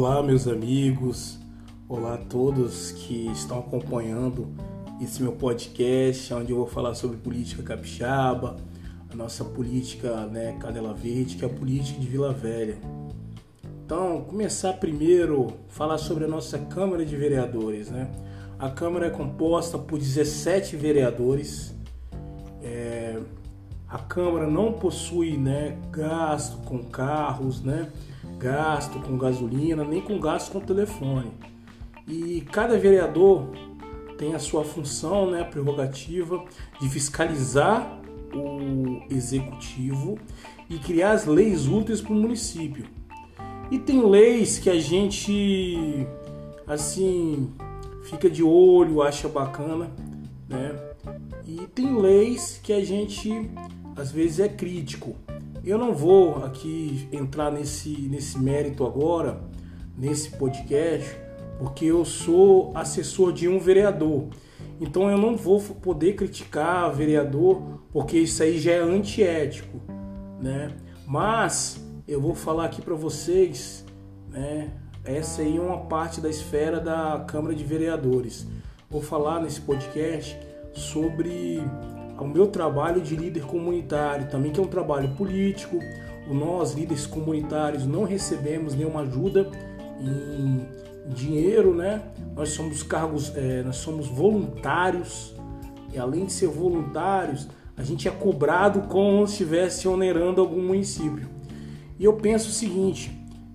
Olá, 0.00 0.22
meus 0.22 0.46
amigos, 0.46 1.40
olá 1.88 2.14
a 2.14 2.18
todos 2.18 2.92
que 2.92 3.26
estão 3.32 3.58
acompanhando 3.58 4.46
esse 5.02 5.20
meu 5.20 5.32
podcast, 5.32 6.32
onde 6.34 6.52
eu 6.52 6.58
vou 6.58 6.68
falar 6.68 6.94
sobre 6.94 7.16
política 7.16 7.64
capixaba, 7.64 8.58
a 9.10 9.16
nossa 9.16 9.44
política 9.44 10.24
né, 10.26 10.56
Cadela 10.60 10.94
Verde, 10.94 11.34
que 11.34 11.44
é 11.44 11.48
a 11.48 11.52
política 11.52 11.98
de 11.98 12.06
Vila 12.06 12.32
Velha. 12.32 12.78
Então, 13.84 14.20
começar 14.20 14.74
primeiro 14.74 15.48
falar 15.68 15.98
sobre 15.98 16.26
a 16.26 16.28
nossa 16.28 16.60
Câmara 16.60 17.04
de 17.04 17.16
Vereadores. 17.16 17.90
Né? 17.90 18.08
A 18.56 18.70
Câmara 18.70 19.06
é 19.06 19.10
composta 19.10 19.76
por 19.78 19.98
17 19.98 20.76
vereadores. 20.76 21.74
É, 22.62 23.18
a 23.88 23.98
Câmara 23.98 24.46
não 24.46 24.74
possui 24.74 25.36
né, 25.36 25.76
gasto 25.90 26.58
com 26.58 26.84
carros, 26.84 27.60
né? 27.64 27.90
Gasto 28.38 29.00
com 29.00 29.18
gasolina, 29.18 29.84
nem 29.84 30.00
com 30.00 30.18
gasto 30.18 30.52
com 30.52 30.60
telefone. 30.60 31.32
E 32.06 32.40
cada 32.52 32.78
vereador 32.78 33.50
tem 34.16 34.34
a 34.34 34.38
sua 34.38 34.64
função, 34.64 35.30
né, 35.30 35.42
a 35.42 35.44
prerrogativa 35.44 36.44
de 36.80 36.88
fiscalizar 36.88 38.00
o 38.34 39.02
executivo 39.10 40.18
e 40.68 40.78
criar 40.78 41.12
as 41.12 41.26
leis 41.26 41.66
úteis 41.66 42.00
para 42.00 42.12
o 42.12 42.16
município. 42.16 42.84
E 43.70 43.78
tem 43.78 44.04
leis 44.04 44.58
que 44.58 44.70
a 44.70 44.78
gente 44.80 46.06
assim 46.66 47.52
fica 48.04 48.28
de 48.28 48.42
olho, 48.42 49.02
acha 49.02 49.28
bacana, 49.28 49.90
né? 50.48 50.74
E 51.46 51.66
tem 51.68 51.94
leis 51.96 52.60
que 52.62 52.72
a 52.72 52.84
gente 52.84 53.50
às 53.96 54.10
vezes 54.10 54.40
é 54.40 54.48
crítico. 54.48 55.16
Eu 55.68 55.76
não 55.76 55.92
vou 55.92 56.42
aqui 56.46 57.06
entrar 57.12 57.52
nesse, 57.52 57.90
nesse 57.90 58.38
mérito 58.38 58.86
agora, 58.86 59.38
nesse 59.94 60.30
podcast, 60.30 61.14
porque 61.58 61.84
eu 61.84 62.06
sou 62.06 62.72
assessor 62.74 63.34
de 63.34 63.46
um 63.46 63.58
vereador. 63.58 64.28
Então 64.80 65.10
eu 65.10 65.18
não 65.18 65.36
vou 65.36 65.60
poder 65.60 66.14
criticar 66.14 66.90
vereador, 66.94 67.82
porque 67.92 68.16
isso 68.16 68.42
aí 68.42 68.58
já 68.58 68.72
é 68.72 68.78
antiético, 68.78 69.78
né? 70.40 70.74
Mas 71.06 71.78
eu 72.08 72.18
vou 72.18 72.34
falar 72.34 72.64
aqui 72.64 72.80
para 72.80 72.94
vocês, 72.94 73.84
né? 74.30 74.72
Essa 75.04 75.42
aí 75.42 75.58
é 75.58 75.60
uma 75.60 75.80
parte 75.80 76.18
da 76.18 76.30
esfera 76.30 76.80
da 76.80 77.26
Câmara 77.28 77.54
de 77.54 77.62
Vereadores. 77.62 78.46
Vou 78.88 79.02
falar 79.02 79.38
nesse 79.42 79.60
podcast 79.60 80.34
sobre 80.72 81.60
ao 82.18 82.26
meu 82.26 82.48
trabalho 82.48 83.00
de 83.00 83.16
líder 83.16 83.44
comunitário, 83.44 84.28
também 84.28 84.52
que 84.52 84.58
é 84.58 84.62
um 84.62 84.68
trabalho 84.68 85.08
político. 85.14 85.78
Nós, 86.28 86.74
líderes 86.74 87.06
comunitários, 87.06 87.86
não 87.86 88.04
recebemos 88.04 88.74
nenhuma 88.74 89.00
ajuda 89.00 89.50
em 90.00 90.66
dinheiro, 91.12 91.74
né? 91.74 92.02
Nós 92.36 92.50
somos 92.50 92.82
cargos, 92.82 93.34
é, 93.34 93.62
nós 93.62 93.76
somos 93.76 94.08
voluntários 94.08 95.34
e 95.92 95.98
além 95.98 96.26
de 96.26 96.32
ser 96.32 96.48
voluntários, 96.48 97.48
a 97.76 97.82
gente 97.82 98.08
é 98.08 98.10
cobrado 98.10 98.82
como 98.82 99.26
se 99.26 99.32
estivesse 99.32 99.88
onerando 99.88 100.40
algum 100.40 100.62
município. 100.62 101.28
E 101.98 102.04
eu 102.04 102.14
penso 102.14 102.50
o 102.50 102.52
seguinte, 102.52 103.10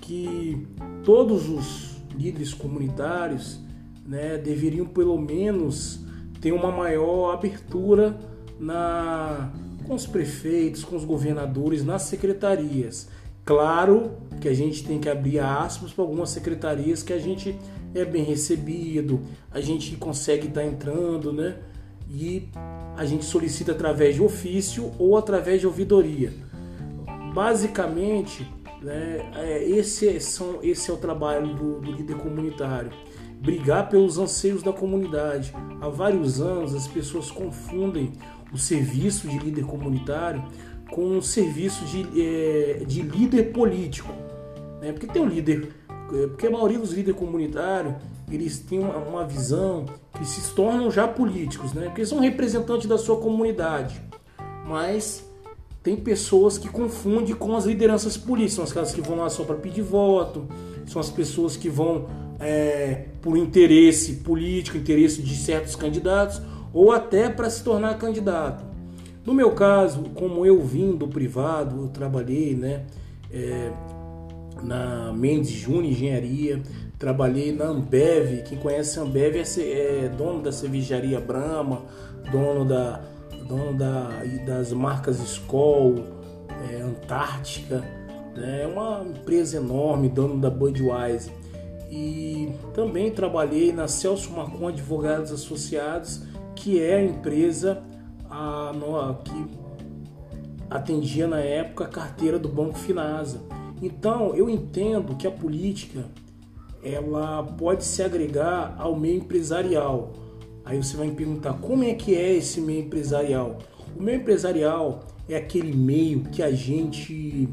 que 0.00 0.66
todos 1.02 1.48
os 1.48 1.96
líderes 2.16 2.54
comunitários, 2.54 3.60
né, 4.06 4.38
deveriam 4.38 4.86
pelo 4.86 5.18
menos 5.18 6.00
ter 6.40 6.52
uma 6.52 6.70
maior 6.70 7.32
abertura 7.32 8.16
na, 8.58 9.50
com 9.86 9.94
os 9.94 10.06
prefeitos, 10.06 10.84
com 10.84 10.96
os 10.96 11.04
governadores, 11.04 11.84
nas 11.84 12.02
secretarias. 12.02 13.08
Claro 13.44 14.12
que 14.40 14.48
a 14.48 14.54
gente 14.54 14.84
tem 14.84 14.98
que 14.98 15.08
abrir 15.08 15.38
aspas 15.38 15.92
para 15.92 16.02
algumas 16.02 16.30
secretarias 16.30 17.02
que 17.02 17.12
a 17.12 17.18
gente 17.18 17.58
é 17.94 18.04
bem 18.04 18.24
recebido, 18.24 19.20
a 19.50 19.60
gente 19.60 19.96
consegue 19.96 20.48
estar 20.48 20.62
tá 20.62 20.66
entrando, 20.66 21.32
né? 21.32 21.56
E 22.10 22.48
a 22.96 23.04
gente 23.04 23.24
solicita 23.24 23.72
através 23.72 24.14
de 24.14 24.22
ofício 24.22 24.92
ou 24.98 25.16
através 25.16 25.60
de 25.60 25.66
ouvidoria. 25.66 26.32
Basicamente, 27.34 28.46
né, 28.80 29.30
é, 29.36 29.64
esse, 29.68 30.08
é, 30.08 30.20
são, 30.20 30.58
esse 30.62 30.90
é 30.90 30.94
o 30.94 30.96
trabalho 30.96 31.54
do, 31.54 31.80
do 31.80 31.92
líder 31.92 32.16
comunitário 32.16 32.90
brigar 33.44 33.90
pelos 33.90 34.16
anseios 34.18 34.62
da 34.62 34.72
comunidade. 34.72 35.54
Há 35.80 35.88
vários 35.88 36.40
anos 36.40 36.74
as 36.74 36.88
pessoas 36.88 37.30
confundem 37.30 38.12
o 38.54 38.58
serviço 38.58 39.28
de 39.28 39.36
líder 39.36 39.64
comunitário 39.64 40.44
com 40.90 41.04
um 41.04 41.20
serviço 41.20 41.84
de, 41.86 42.06
é, 42.22 42.84
de 42.86 43.02
líder 43.02 43.52
político. 43.52 44.12
Né? 44.80 44.92
Porque 44.92 45.08
tem 45.08 45.20
um 45.20 45.28
líder, 45.28 45.74
é, 45.90 46.26
porque 46.28 46.46
a 46.46 46.50
maioria 46.50 46.78
dos 46.78 46.92
líderes 46.92 47.18
comunitários 47.18 47.94
eles 48.30 48.60
têm 48.60 48.78
uma, 48.78 48.96
uma 48.96 49.26
visão 49.26 49.86
que 50.16 50.24
se 50.24 50.54
tornam 50.54 50.90
já 50.90 51.08
políticos, 51.08 51.72
né? 51.72 51.86
porque 51.86 52.06
são 52.06 52.20
representantes 52.20 52.86
da 52.86 52.96
sua 52.96 53.16
comunidade. 53.16 54.00
Mas 54.66 55.28
tem 55.82 55.96
pessoas 55.96 56.56
que 56.56 56.68
confundem 56.68 57.34
com 57.34 57.54
as 57.56 57.66
lideranças 57.66 58.16
políticas, 58.16 58.54
são 58.54 58.64
as 58.64 58.72
caras 58.72 58.94
que 58.94 59.00
vão 59.00 59.16
lá 59.16 59.28
só 59.28 59.44
para 59.44 59.56
pedir 59.56 59.82
voto, 59.82 60.46
são 60.86 61.00
as 61.00 61.10
pessoas 61.10 61.56
que 61.56 61.68
vão 61.68 62.06
é, 62.38 63.06
por 63.20 63.36
interesse 63.36 64.14
político, 64.14 64.78
interesse 64.78 65.20
de 65.20 65.36
certos 65.36 65.76
candidatos, 65.76 66.40
ou 66.74 66.90
até 66.90 67.30
para 67.30 67.48
se 67.48 67.62
tornar 67.62 67.96
candidato. 67.96 68.64
No 69.24 69.32
meu 69.32 69.52
caso, 69.52 70.02
como 70.14 70.44
eu 70.44 70.60
vim 70.60 70.96
do 70.96 71.08
privado, 71.08 71.84
eu 71.84 71.88
trabalhei 71.88 72.54
né, 72.54 72.84
é, 73.32 73.70
na 74.62 75.12
Mendes 75.12 75.52
Júnior 75.52 75.84
Engenharia, 75.86 76.60
trabalhei 76.98 77.52
na 77.52 77.66
Ambev, 77.66 78.42
quem 78.42 78.58
conhece 78.58 78.98
a 78.98 79.02
Ambev 79.02 79.36
é, 79.36 80.04
é 80.04 80.08
dono 80.08 80.42
da 80.42 80.52
cervejaria 80.52 81.20
Brahma, 81.20 81.82
dono, 82.30 82.66
da, 82.66 83.00
dono 83.48 83.78
da, 83.78 84.10
das 84.44 84.72
marcas 84.72 85.20
Skoll, 85.20 86.04
é, 86.70 86.82
Antártica, 86.82 87.82
né, 88.36 88.64
é 88.64 88.66
uma 88.66 89.04
empresa 89.04 89.56
enorme, 89.56 90.08
dono 90.08 90.38
da 90.38 90.50
Budweiser. 90.50 91.32
E 91.90 92.52
também 92.74 93.10
trabalhei 93.10 93.72
na 93.72 93.86
Celso 93.86 94.32
Marcon 94.32 94.68
Advogados 94.68 95.30
Associados, 95.30 96.22
que 96.54 96.80
é 96.80 96.96
a 96.96 97.02
empresa 97.02 97.82
a, 98.30 98.72
no, 98.72 99.14
que 99.22 99.46
atendia 100.70 101.26
na 101.26 101.38
época 101.38 101.84
a 101.84 101.88
carteira 101.88 102.38
do 102.38 102.48
Banco 102.48 102.78
Finasa. 102.78 103.40
Então 103.82 104.34
eu 104.34 104.48
entendo 104.48 105.16
que 105.16 105.26
a 105.26 105.30
política 105.30 106.06
ela 106.82 107.42
pode 107.42 107.84
se 107.84 108.02
agregar 108.02 108.74
ao 108.78 108.94
meio 108.96 109.18
empresarial. 109.18 110.12
Aí 110.64 110.82
você 110.82 110.96
vai 110.96 111.08
me 111.08 111.14
perguntar 111.14 111.54
como 111.54 111.84
é 111.84 111.94
que 111.94 112.14
é 112.14 112.32
esse 112.34 112.60
meio 112.60 112.80
empresarial? 112.80 113.58
O 113.96 114.02
meio 114.02 114.18
empresarial 114.20 115.00
é 115.28 115.36
aquele 115.36 115.74
meio 115.74 116.20
que 116.24 116.42
a 116.42 116.50
gente 116.50 117.48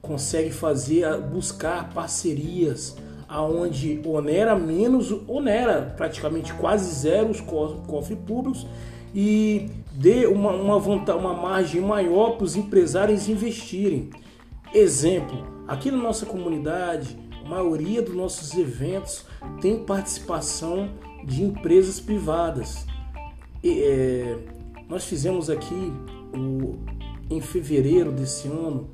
consegue 0.00 0.50
fazer, 0.50 1.20
buscar 1.22 1.92
parcerias 1.92 2.96
aonde 3.28 4.00
onera 4.04 4.56
menos, 4.56 5.12
onera 5.28 5.94
praticamente 5.96 6.52
quase 6.54 6.92
zero 6.94 7.30
os 7.30 7.40
cofres 7.40 8.18
públicos 8.26 8.66
e 9.14 9.70
dê 9.92 10.26
uma, 10.26 10.52
uma, 10.52 10.78
vontade, 10.78 11.18
uma 11.18 11.34
margem 11.34 11.80
maior 11.80 12.36
para 12.36 12.44
os 12.44 12.56
empresários 12.56 13.28
investirem. 13.28 14.10
Exemplo, 14.72 15.46
aqui 15.66 15.90
na 15.90 15.98
nossa 15.98 16.24
comunidade, 16.24 17.18
a 17.44 17.48
maioria 17.48 18.02
dos 18.02 18.14
nossos 18.14 18.56
eventos 18.56 19.24
tem 19.60 19.82
participação 19.84 20.90
de 21.24 21.42
empresas 21.42 22.00
privadas. 22.00 22.86
É, 23.64 24.36
nós 24.88 25.04
fizemos 25.04 25.50
aqui 25.50 25.92
o, 26.34 26.78
em 27.30 27.40
fevereiro 27.40 28.12
desse 28.12 28.48
ano 28.48 28.88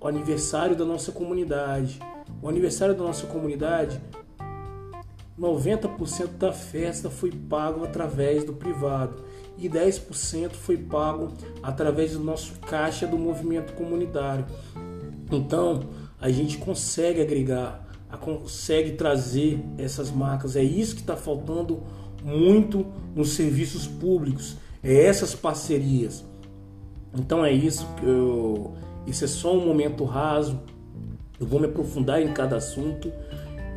o 0.00 0.08
aniversário 0.08 0.76
da 0.76 0.84
nossa 0.84 1.10
comunidade. 1.10 1.98
O 2.42 2.48
aniversário 2.48 2.94
da 2.94 3.02
nossa 3.02 3.26
comunidade, 3.26 4.00
90% 5.38 6.38
da 6.38 6.52
festa 6.52 7.10
foi 7.10 7.30
pago 7.30 7.84
através 7.84 8.44
do 8.44 8.52
privado 8.52 9.22
e 9.58 9.68
10% 9.68 10.52
foi 10.52 10.76
pago 10.76 11.32
através 11.62 12.12
do 12.12 12.20
nosso 12.20 12.54
caixa 12.60 13.06
do 13.06 13.18
movimento 13.18 13.72
comunitário. 13.74 14.46
Então, 15.30 15.80
a 16.20 16.30
gente 16.30 16.58
consegue 16.58 17.20
agregar, 17.20 17.86
consegue 18.20 18.92
trazer 18.92 19.60
essas 19.76 20.10
marcas. 20.10 20.56
É 20.56 20.62
isso 20.62 20.94
que 20.94 21.00
está 21.02 21.16
faltando 21.16 21.82
muito 22.22 22.86
nos 23.14 23.30
serviços 23.30 23.86
públicos, 23.86 24.56
é 24.82 25.04
essas 25.04 25.34
parcerias. 25.34 26.24
Então 27.14 27.44
é 27.44 27.52
isso 27.52 27.86
que 27.96 28.06
eu, 28.06 28.74
isso 29.06 29.24
é 29.24 29.28
só 29.28 29.56
um 29.56 29.64
momento 29.64 30.04
raso 30.04 30.60
eu 31.40 31.46
vou 31.46 31.60
me 31.60 31.66
aprofundar 31.66 32.22
em 32.22 32.32
cada 32.32 32.56
assunto 32.56 33.12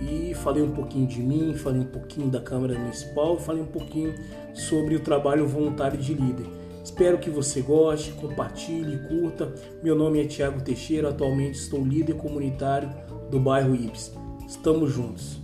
e 0.00 0.32
falei 0.34 0.62
um 0.62 0.70
pouquinho 0.70 1.06
de 1.06 1.20
mim, 1.20 1.54
falei 1.54 1.80
um 1.80 1.86
pouquinho 1.86 2.28
da 2.28 2.40
Câmara 2.40 2.78
Municipal, 2.78 3.36
falei 3.38 3.62
um 3.62 3.66
pouquinho 3.66 4.14
sobre 4.54 4.94
o 4.94 5.00
trabalho 5.00 5.46
voluntário 5.46 5.98
de 5.98 6.14
líder. 6.14 6.46
Espero 6.84 7.18
que 7.18 7.28
você 7.28 7.60
goste, 7.60 8.12
compartilhe, 8.12 8.98
curta. 9.08 9.52
Meu 9.82 9.94
nome 9.94 10.22
é 10.22 10.24
Tiago 10.24 10.62
Teixeira, 10.62 11.10
atualmente 11.10 11.58
estou 11.58 11.84
líder 11.84 12.14
comunitário 12.14 12.90
do 13.30 13.38
bairro 13.38 13.74
Ibis. 13.74 14.12
Estamos 14.46 14.92
juntos. 14.92 15.38